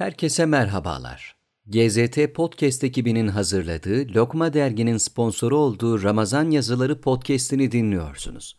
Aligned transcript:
Herkese 0.00 0.46
merhabalar. 0.46 1.36
GZT 1.66 2.34
Podcast 2.34 2.84
ekibinin 2.84 3.28
hazırladığı 3.28 4.14
Lokma 4.14 4.52
Dergi'nin 4.52 4.96
sponsoru 4.96 5.58
olduğu 5.58 6.02
Ramazan 6.02 6.50
Yazıları 6.50 7.00
podcast'ini 7.00 7.72
dinliyorsunuz. 7.72 8.56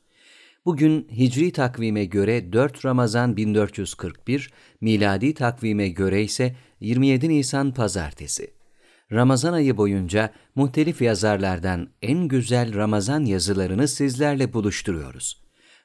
Bugün 0.65 1.07
Hicri 1.17 1.51
takvime 1.51 2.05
göre 2.05 2.53
4 2.53 2.85
Ramazan 2.85 3.37
1441, 3.37 4.51
miladi 4.81 5.33
takvime 5.33 5.89
göre 5.89 6.23
ise 6.23 6.55
27 6.79 7.29
Nisan 7.29 7.73
Pazartesi. 7.73 8.53
Ramazan 9.11 9.53
ayı 9.53 9.77
boyunca 9.77 10.33
muhtelif 10.55 11.01
yazarlardan 11.01 11.89
en 12.01 12.27
güzel 12.27 12.75
Ramazan 12.75 13.25
yazılarını 13.25 13.87
sizlerle 13.87 14.53
buluşturuyoruz. 14.53 15.41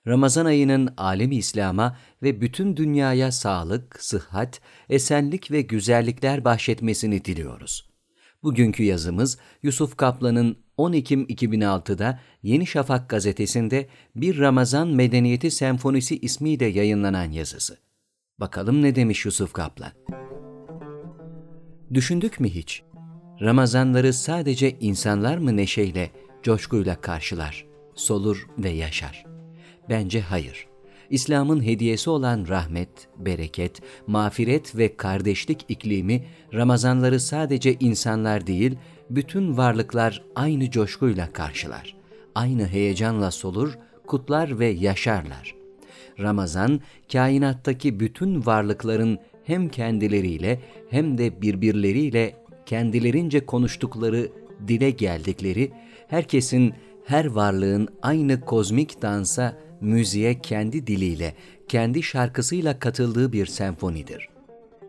Ramazan 0.07 0.47
ayının 0.47 0.95
alemi 0.97 1.37
İslam'a 1.37 1.97
ve 2.23 2.41
bütün 2.41 2.77
dünyaya 2.77 3.33
sağlık, 3.33 4.03
sıhhat, 4.03 4.61
esenlik 4.89 5.51
ve 5.51 5.61
güzellikler 5.61 6.45
bahşetmesini 6.45 7.25
diliyoruz. 7.25 7.91
Bugünkü 8.43 8.83
yazımız 8.83 9.39
Yusuf 9.63 9.97
Kaplan'ın 9.97 10.57
10 10.77 10.93
Ekim 10.93 11.25
2006'da 11.25 12.21
Yeni 12.43 12.67
Şafak 12.67 13.09
gazetesinde 13.09 13.89
Bir 14.17 14.39
Ramazan 14.39 14.89
Medeniyeti 14.89 15.51
Senfonisi 15.51 16.19
ismiyle 16.19 16.67
yayınlanan 16.67 17.31
yazısı. 17.31 17.79
Bakalım 18.41 18.83
ne 18.83 18.95
demiş 18.95 19.25
Yusuf 19.25 19.53
Kaplan? 19.53 19.93
Düşündük 21.95 22.41
mü 22.41 22.49
hiç? 22.49 22.83
Ramazanları 23.41 24.13
sadece 24.13 24.77
insanlar 24.81 25.39
mı 25.39 25.57
neşeyle, 25.57 26.11
coşkuyla 26.43 27.01
karşılar, 27.01 27.67
solur 27.95 28.47
ve 28.59 28.69
yaşar? 28.69 29.36
Bence 29.89 30.21
hayır. 30.21 30.67
İslam'ın 31.11 31.63
hediyesi 31.63 32.11
olan 32.11 32.47
rahmet, 32.49 32.89
bereket, 33.17 33.81
mağfiret 34.07 34.77
ve 34.77 34.97
kardeşlik 34.97 35.65
iklimi 35.69 36.25
Ramazanları 36.55 37.21
sadece 37.21 37.75
insanlar 37.81 38.47
değil, 38.47 38.77
bütün 39.11 39.57
varlıklar 39.57 40.23
aynı 40.35 40.71
coşkuyla 40.71 41.33
karşılar. 41.33 41.97
Aynı 42.35 42.67
heyecanla 42.67 43.31
solur, 43.31 43.79
kutlar 44.07 44.59
ve 44.59 44.67
yaşarlar. 44.67 45.55
Ramazan, 46.21 46.81
kainattaki 47.13 48.01
bütün 48.01 48.47
varlıkların 48.47 49.19
hem 49.45 49.69
kendileriyle 49.69 50.61
hem 50.91 51.19
de 51.19 51.43
birbirleriyle 51.43 52.37
kendilerince 52.67 53.47
konuştukları, 53.47 54.29
dile 54.69 54.91
geldikleri, 54.91 55.73
herkesin, 56.09 56.75
her 57.05 57.25
varlığın 57.25 57.89
aynı 58.03 58.41
kozmik 58.41 59.03
dansa, 59.03 59.57
müziğe 59.87 60.41
kendi 60.41 60.87
diliyle, 60.87 61.35
kendi 61.69 62.03
şarkısıyla 62.03 62.79
katıldığı 62.79 63.33
bir 63.33 63.47
senfonidir. 63.47 64.29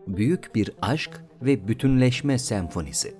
Büyük 0.06 0.54
bir 0.54 0.70
aşk 0.82 1.10
ve 1.42 1.68
bütünleşme 1.68 2.38
senfonisi. 2.38 3.14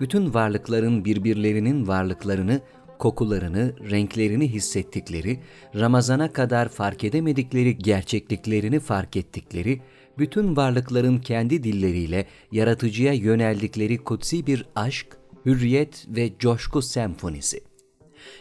Bütün 0.00 0.34
varlıkların 0.34 1.04
birbirlerinin 1.04 1.88
varlıklarını, 1.88 2.60
kokularını, 2.98 3.74
renklerini 3.90 4.52
hissettikleri, 4.52 5.40
Ramazana 5.74 6.32
kadar 6.32 6.68
fark 6.68 7.04
edemedikleri 7.04 7.78
gerçekliklerini 7.78 8.80
fark 8.80 9.16
ettikleri, 9.16 9.80
bütün 10.18 10.56
varlıkların 10.56 11.18
kendi 11.18 11.62
dilleriyle 11.62 12.26
yaratıcıya 12.52 13.12
yöneldikleri 13.12 13.98
kutsi 13.98 14.46
bir 14.46 14.66
aşk, 14.74 15.06
hürriyet 15.46 16.06
ve 16.08 16.32
coşku 16.38 16.82
senfonisi. 16.82 17.60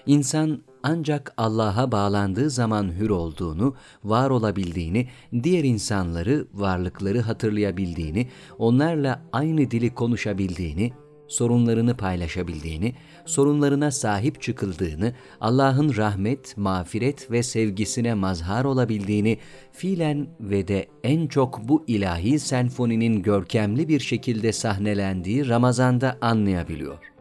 İnsan 0.06 0.62
ancak 0.84 1.34
Allah'a 1.38 1.92
bağlandığı 1.92 2.50
zaman 2.50 2.92
hür 3.00 3.10
olduğunu, 3.10 3.76
var 4.04 4.30
olabildiğini, 4.30 5.08
diğer 5.44 5.64
insanları, 5.64 6.48
varlıkları 6.54 7.20
hatırlayabildiğini, 7.20 8.28
onlarla 8.58 9.22
aynı 9.32 9.72
dili 9.72 9.94
konuşabildiğini, 9.94 10.94
sorunlarını 11.28 11.98
paylaşabildiğini, 11.98 12.96
sorunlarına 13.26 13.92
sahip 13.92 14.42
çıkıldığını, 14.42 15.14
Allah'ın 15.42 15.96
rahmet, 15.96 16.58
mağfiret 16.58 17.32
ve 17.32 17.44
sevgisine 17.44 18.14
mazhar 18.14 18.66
olabildiğini 18.66 19.38
fiilen 19.72 20.28
ve 20.40 20.68
de 20.68 20.88
en 21.04 21.28
çok 21.28 21.68
bu 21.68 21.84
ilahi 21.88 22.40
senfoninin 22.40 23.22
görkemli 23.22 23.88
bir 23.88 24.00
şekilde 24.00 24.52
sahnelendiği 24.52 25.48
Ramazan'da 25.48 26.18
anlayabiliyor. 26.22 27.13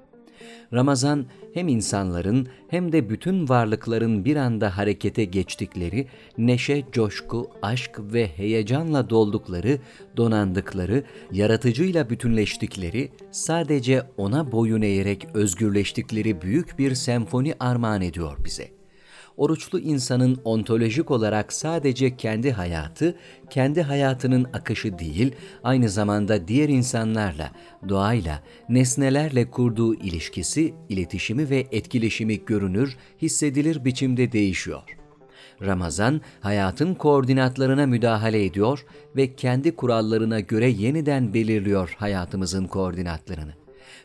Ramazan 0.72 1.27
hem 1.55 1.69
insanların 1.69 2.49
hem 2.69 2.93
de 2.93 3.10
bütün 3.10 3.49
varlıkların 3.49 4.25
bir 4.25 4.37
anda 4.37 4.77
harekete 4.77 5.25
geçtikleri, 5.25 6.06
neşe, 6.38 6.84
coşku, 6.93 7.50
aşk 7.62 8.00
ve 8.00 8.27
heyecanla 8.27 9.11
doldukları, 9.11 9.78
donandıkları, 10.16 11.05
yaratıcıyla 11.32 12.11
bütünleştikleri, 12.11 13.09
sadece 13.31 14.03
ona 14.16 14.53
boyun 14.53 14.82
eğerek 14.82 15.27
özgürleştikleri 15.34 16.43
büyük 16.43 16.78
bir 16.78 16.94
senfoni 16.94 17.55
armağan 17.61 18.03
ediyor 18.03 18.37
bize.'' 18.44 18.81
Oruçlu 19.37 19.81
insanın 19.81 20.38
ontolojik 20.44 21.10
olarak 21.10 21.53
sadece 21.53 22.16
kendi 22.16 22.53
hayatı, 22.53 23.16
kendi 23.50 23.82
hayatının 23.82 24.44
akışı 24.53 24.98
değil, 24.98 25.34
aynı 25.65 25.88
zamanda 25.88 26.48
diğer 26.48 26.69
insanlarla, 26.69 27.50
doğayla, 27.88 28.43
nesnelerle 28.69 29.50
kurduğu 29.50 29.94
ilişkisi, 29.94 30.75
iletişimi 30.88 31.50
ve 31.50 31.66
etkileşimi 31.72 32.44
görünür, 32.44 32.97
hissedilir 33.22 33.84
biçimde 33.84 34.32
değişiyor. 34.32 34.82
Ramazan, 35.62 36.20
hayatın 36.41 36.94
koordinatlarına 36.94 37.87
müdahale 37.87 38.44
ediyor 38.44 38.84
ve 39.16 39.34
kendi 39.34 39.76
kurallarına 39.76 40.41
göre 40.41 40.69
yeniden 40.69 41.34
belirliyor 41.34 41.94
hayatımızın 41.99 42.66
koordinatlarını. 42.66 43.53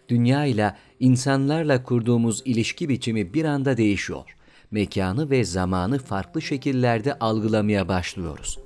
Dünya 0.09 0.45
ile 0.45 0.75
insanlarla 0.99 1.83
kurduğumuz 1.83 2.41
ilişki 2.45 2.89
biçimi 2.89 3.33
bir 3.33 3.45
anda 3.45 3.77
değişiyor 3.77 4.36
mekanı 4.71 5.29
ve 5.29 5.43
zamanı 5.43 5.99
farklı 5.99 6.41
şekillerde 6.41 7.19
algılamaya 7.19 7.87
başlıyoruz. 7.87 8.59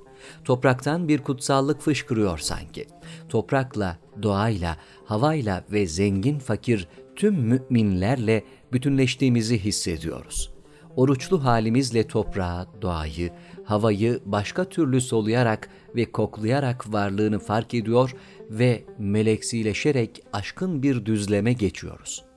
Topraktan 0.44 1.08
bir 1.08 1.18
kutsallık 1.18 1.80
fışkırıyor 1.80 2.38
sanki. 2.38 2.86
Toprakla, 3.28 3.98
doğayla, 4.22 4.76
havayla 5.04 5.64
ve 5.72 5.86
zengin 5.86 6.38
fakir 6.38 6.88
tüm 7.16 7.34
müminlerle 7.34 8.44
bütünleştiğimizi 8.72 9.58
hissediyoruz. 9.58 10.52
Oruçlu 10.96 11.44
halimizle 11.44 12.06
toprağı, 12.06 12.66
doğayı, 12.82 13.30
havayı 13.64 14.20
başka 14.24 14.64
türlü 14.64 15.00
soluyarak 15.00 15.68
ve 15.96 16.12
koklayarak 16.12 16.92
varlığını 16.92 17.38
fark 17.38 17.74
ediyor 17.74 18.14
ve 18.50 18.84
meleksileşerek 18.98 20.22
aşkın 20.32 20.82
bir 20.82 21.06
düzleme 21.06 21.52
geçiyoruz.'' 21.52 22.31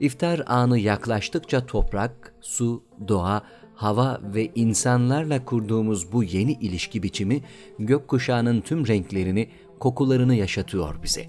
İftar 0.00 0.42
anı 0.46 0.78
yaklaştıkça 0.78 1.66
toprak, 1.66 2.34
su, 2.40 2.82
doğa, 3.08 3.42
hava 3.74 4.20
ve 4.34 4.50
insanlarla 4.54 5.44
kurduğumuz 5.44 6.12
bu 6.12 6.24
yeni 6.24 6.52
ilişki 6.52 7.02
biçimi 7.02 7.42
gökkuşağının 7.78 8.60
tüm 8.60 8.86
renklerini, 8.86 9.48
kokularını 9.78 10.34
yaşatıyor 10.34 11.02
bize. 11.02 11.26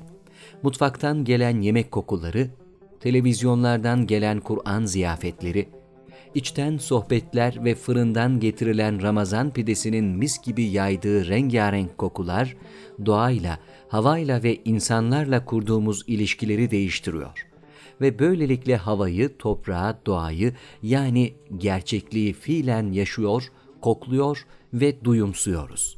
Mutfaktan 0.64 1.24
gelen 1.24 1.62
yemek 1.62 1.92
kokuları, 1.92 2.50
televizyonlardan 3.00 4.08
gelen 4.08 4.40
Kur'an 4.40 4.86
ziyafetleri, 4.86 5.70
içten 6.36 6.78
sohbetler 6.78 7.66
ve 7.66 7.76
fırından 7.76 8.40
getirilen 8.40 9.02
Ramazan 9.02 9.54
pidesinin 9.54 10.06
mis 10.06 10.42
gibi 10.42 10.64
yaydığı 10.64 11.28
rengarenk 11.28 11.98
kokular, 11.98 12.56
doğayla, 13.06 13.60
havayla 13.88 14.44
ve 14.44 14.56
insanlarla 14.66 15.46
kurduğumuz 15.46 16.04
ilişkileri 16.08 16.72
değiştiriyor 16.72 17.49
ve 18.02 18.20
böylelikle 18.20 18.78
havayı, 18.78 19.38
toprağı, 19.38 19.98
doğayı 20.06 20.54
yani 20.84 21.34
gerçekliği 21.58 22.34
fiilen 22.34 22.92
yaşıyor, 22.92 23.44
kokluyor 23.82 24.46
ve 24.74 25.04
duyumsuyoruz. 25.04 25.98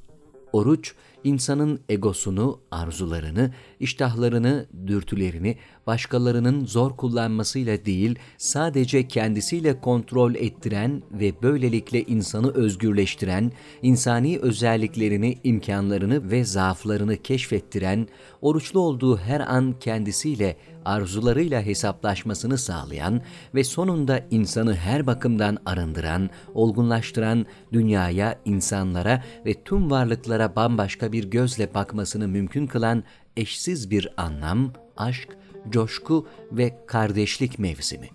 Oruç, 0.53 0.95
insanın 1.23 1.79
egosunu, 1.89 2.59
arzularını, 2.71 3.51
iştahlarını, 3.79 4.65
dürtülerini 4.87 5.57
başkalarının 5.87 6.65
zor 6.65 6.97
kullanmasıyla 6.97 7.85
değil, 7.85 8.19
sadece 8.37 9.07
kendisiyle 9.07 9.79
kontrol 9.79 10.35
ettiren 10.35 11.03
ve 11.11 11.33
böylelikle 11.43 12.01
insanı 12.01 12.53
özgürleştiren, 12.53 13.51
insani 13.81 14.39
özelliklerini, 14.39 15.37
imkanlarını 15.43 16.31
ve 16.31 16.43
zaaflarını 16.45 17.17
keşfettiren, 17.17 18.07
oruçlu 18.41 18.79
olduğu 18.79 19.17
her 19.17 19.39
an 19.39 19.75
kendisiyle, 19.79 20.57
arzularıyla 20.85 21.61
hesaplaşmasını 21.61 22.57
sağlayan 22.57 23.21
ve 23.55 23.63
sonunda 23.63 24.19
insanı 24.31 24.75
her 24.75 25.07
bakımdan 25.07 25.57
arındıran, 25.65 26.29
olgunlaştıran, 26.53 27.45
dünyaya, 27.73 28.39
insanlara 28.45 29.23
ve 29.45 29.53
tüm 29.53 29.91
varlıklara 29.91 30.55
bambaşka 30.55 31.10
bir 31.11 31.23
gözle 31.23 31.73
bakmasını 31.73 32.27
mümkün 32.27 32.67
kılan 32.67 33.03
eşsiz 33.37 33.91
bir 33.91 34.13
anlam, 34.17 34.73
aşk, 34.97 35.37
coşku 35.69 36.27
ve 36.51 36.77
kardeşlik 36.87 37.59
mevsimi. 37.59 38.09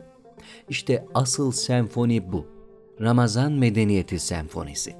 İşte 0.69 1.07
asıl 1.15 1.53
senfoni 1.53 2.33
bu. 2.33 2.47
Ramazan 3.01 3.53
medeniyeti 3.53 4.19
senfonisi. 4.19 4.95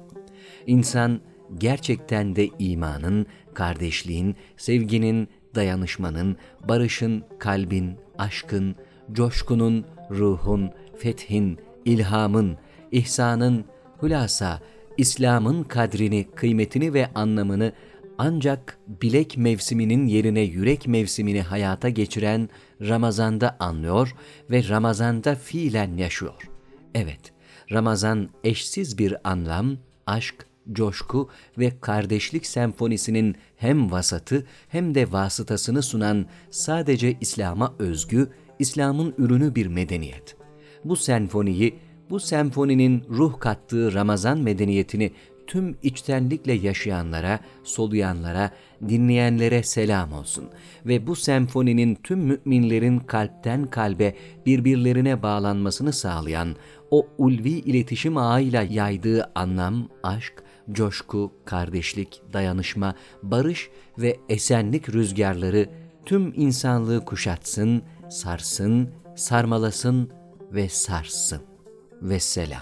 İnsan 0.67 1.21
gerçekten 1.57 2.35
de 2.35 2.49
imanın, 2.59 3.25
kardeşliğin, 3.53 4.35
sevginin, 4.57 5.29
dayanışmanın, 5.55 6.37
barışın, 6.69 7.23
kalbin, 7.39 7.97
aşkın, 8.17 8.75
coşkunun, 9.11 9.85
ruhun, 10.11 10.71
fethin, 10.97 11.59
ilhamın, 11.85 12.57
ihsanın, 12.91 13.65
hulasa, 13.97 14.61
İslam'ın 14.97 15.63
kadrini, 15.63 16.27
kıymetini 16.35 16.93
ve 16.93 17.09
anlamını 17.15 17.73
ancak 18.17 18.77
bilek 19.01 19.37
mevsiminin 19.37 20.07
yerine 20.07 20.41
yürek 20.41 20.87
mevsimini 20.87 21.41
hayata 21.41 21.89
geçiren 21.89 22.49
Ramazan'da 22.81 23.57
anlıyor 23.59 24.15
ve 24.51 24.67
Ramazan'da 24.69 25.35
fiilen 25.35 25.97
yaşıyor. 25.97 26.49
Evet, 26.95 27.33
Ramazan 27.71 28.29
eşsiz 28.43 28.97
bir 28.97 29.29
anlam, 29.29 29.77
aşk, 30.05 30.47
coşku 30.71 31.29
ve 31.57 31.79
kardeşlik 31.81 32.45
senfonisinin 32.45 33.35
hem 33.57 33.91
vasatı 33.91 34.45
hem 34.67 34.95
de 34.95 35.11
vasıtasını 35.11 35.83
sunan 35.83 36.25
sadece 36.49 37.17
İslam'a 37.21 37.73
özgü, 37.79 38.29
İslam'ın 38.59 39.13
ürünü 39.17 39.55
bir 39.55 39.67
medeniyet. 39.67 40.35
Bu 40.83 40.95
senfoniyi, 40.95 41.79
bu 42.09 42.19
senfoninin 42.19 43.03
ruh 43.09 43.39
kattığı 43.39 43.93
Ramazan 43.93 44.39
medeniyetini 44.39 45.11
tüm 45.47 45.77
içtenlikle 45.83 46.53
yaşayanlara, 46.53 47.39
soluyanlara, 47.63 48.51
dinleyenlere 48.89 49.63
selam 49.63 50.13
olsun 50.13 50.45
ve 50.85 51.07
bu 51.07 51.15
senfoninin 51.15 51.95
tüm 52.03 52.19
müminlerin 52.19 52.99
kalpten 52.99 53.65
kalbe 53.65 54.15
birbirlerine 54.45 55.23
bağlanmasını 55.23 55.93
sağlayan 55.93 56.55
o 56.91 57.07
ulvi 57.17 57.49
iletişim 57.49 58.17
ağıyla 58.17 58.61
yaydığı 58.61 59.31
anlam, 59.35 59.89
aşk, 60.03 60.43
coşku, 60.71 61.31
kardeşlik, 61.45 62.21
dayanışma, 62.33 62.95
barış 63.23 63.69
ve 63.97 64.17
esenlik 64.29 64.89
rüzgarları 64.89 65.69
tüm 66.05 66.33
insanlığı 66.35 67.05
kuşatsın, 67.05 67.81
sarsın, 68.09 68.89
sarmalasın 69.15 70.09
ve 70.51 70.69
sarsın. 70.69 71.56
Ve 72.01 72.19
selam. 72.19 72.61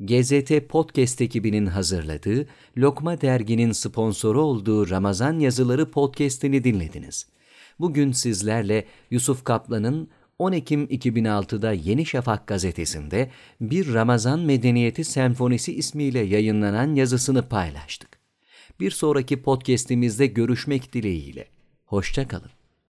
GZT 0.00 0.68
Podcast 0.68 1.20
ekibinin 1.20 1.66
hazırladığı, 1.66 2.46
Lokma 2.78 3.20
Dergi'nin 3.20 3.72
sponsoru 3.72 4.42
olduğu 4.42 4.90
Ramazan 4.90 5.38
Yazıları 5.38 5.90
podcast'ini 5.90 6.64
dinlediniz. 6.64 7.26
Bugün 7.80 8.12
sizlerle 8.12 8.84
Yusuf 9.10 9.44
Kaplan'ın 9.44 10.08
10 10.38 10.52
Ekim 10.52 10.84
2006'da 10.84 11.72
Yeni 11.72 12.06
Şafak 12.06 12.46
gazetesinde 12.46 13.30
bir 13.60 13.94
Ramazan 13.94 14.40
Medeniyeti 14.40 15.04
Senfonisi 15.04 15.74
ismiyle 15.74 16.20
yayınlanan 16.20 16.94
yazısını 16.94 17.48
paylaştık. 17.48 18.18
Bir 18.80 18.90
sonraki 18.90 19.42
podcast'imizde 19.42 20.26
görüşmek 20.26 20.92
dileğiyle. 20.92 21.48
Hoşçakalın. 21.84 22.63